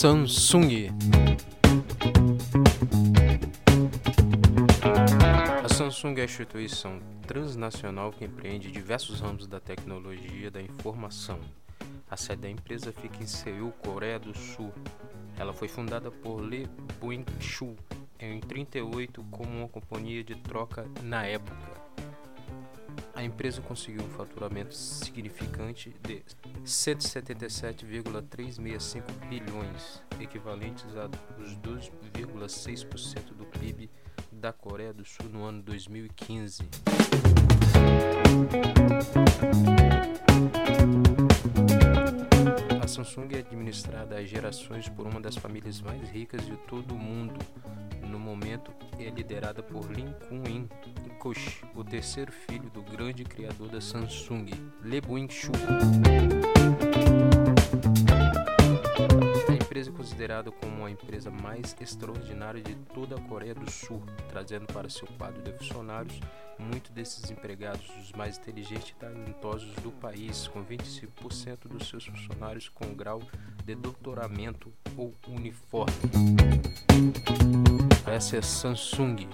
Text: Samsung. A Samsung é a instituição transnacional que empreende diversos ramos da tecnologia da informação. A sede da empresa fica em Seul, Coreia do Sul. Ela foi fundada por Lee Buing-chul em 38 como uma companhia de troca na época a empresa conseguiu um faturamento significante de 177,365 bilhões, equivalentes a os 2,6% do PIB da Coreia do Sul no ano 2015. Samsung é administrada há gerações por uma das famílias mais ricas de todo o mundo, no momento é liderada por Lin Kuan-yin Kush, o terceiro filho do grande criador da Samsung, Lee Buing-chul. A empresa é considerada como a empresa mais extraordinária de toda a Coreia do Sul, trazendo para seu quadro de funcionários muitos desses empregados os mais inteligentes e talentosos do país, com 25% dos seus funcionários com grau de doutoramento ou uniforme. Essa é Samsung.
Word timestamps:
Samsung. 0.00 0.88
A 5.62 5.68
Samsung 5.68 6.14
é 6.16 6.22
a 6.22 6.24
instituição 6.24 6.98
transnacional 7.26 8.10
que 8.10 8.24
empreende 8.24 8.70
diversos 8.70 9.20
ramos 9.20 9.46
da 9.46 9.60
tecnologia 9.60 10.50
da 10.50 10.62
informação. 10.62 11.38
A 12.10 12.16
sede 12.16 12.40
da 12.40 12.48
empresa 12.48 12.94
fica 12.94 13.22
em 13.22 13.26
Seul, 13.26 13.72
Coreia 13.72 14.18
do 14.18 14.34
Sul. 14.34 14.72
Ela 15.36 15.52
foi 15.52 15.68
fundada 15.68 16.10
por 16.10 16.40
Lee 16.40 16.66
Buing-chul 16.98 17.76
em 18.18 18.40
38 18.40 19.22
como 19.30 19.50
uma 19.58 19.68
companhia 19.68 20.24
de 20.24 20.34
troca 20.34 20.86
na 21.02 21.26
época 21.26 21.89
a 23.14 23.22
empresa 23.22 23.60
conseguiu 23.60 24.02
um 24.04 24.10
faturamento 24.10 24.74
significante 24.74 25.94
de 26.02 26.24
177,365 26.64 29.12
bilhões, 29.28 30.02
equivalentes 30.20 30.96
a 30.96 31.08
os 31.40 31.56
2,6% 31.56 33.34
do 33.34 33.46
PIB 33.46 33.88
da 34.32 34.52
Coreia 34.52 34.92
do 34.92 35.04
Sul 35.04 35.28
no 35.28 35.44
ano 35.44 35.62
2015. 35.62 36.68
Samsung 43.10 43.34
é 43.34 43.38
administrada 43.38 44.14
há 44.14 44.24
gerações 44.24 44.88
por 44.88 45.04
uma 45.04 45.20
das 45.20 45.34
famílias 45.34 45.80
mais 45.80 46.08
ricas 46.10 46.46
de 46.46 46.56
todo 46.68 46.94
o 46.94 46.98
mundo, 46.98 47.34
no 48.06 48.20
momento 48.20 48.72
é 49.00 49.10
liderada 49.10 49.64
por 49.64 49.90
Lin 49.90 50.14
Kuan-yin 50.28 50.68
Kush, 51.18 51.64
o 51.74 51.82
terceiro 51.82 52.30
filho 52.30 52.70
do 52.70 52.82
grande 52.82 53.24
criador 53.24 53.68
da 53.68 53.80
Samsung, 53.80 54.46
Lee 54.84 55.00
Buing-chul. 55.00 55.52
A 59.48 59.52
empresa 59.52 59.90
é 59.90 59.92
considerada 59.92 60.52
como 60.52 60.86
a 60.86 60.90
empresa 60.90 61.32
mais 61.32 61.74
extraordinária 61.80 62.62
de 62.62 62.76
toda 62.94 63.16
a 63.16 63.20
Coreia 63.22 63.56
do 63.56 63.68
Sul, 63.68 64.00
trazendo 64.28 64.66
para 64.72 64.88
seu 64.88 65.08
quadro 65.18 65.42
de 65.42 65.52
funcionários 65.58 66.20
muitos 66.60 66.90
desses 66.90 67.30
empregados 67.30 67.88
os 67.98 68.12
mais 68.12 68.38
inteligentes 68.38 68.90
e 68.90 68.94
talentosos 68.94 69.74
do 69.76 69.90
país, 69.90 70.46
com 70.48 70.64
25% 70.64 71.68
dos 71.68 71.88
seus 71.88 72.06
funcionários 72.06 72.68
com 72.68 72.94
grau 72.94 73.22
de 73.64 73.74
doutoramento 73.74 74.72
ou 74.96 75.14
uniforme. 75.28 75.92
Essa 78.06 78.36
é 78.36 78.42
Samsung. 78.42 79.28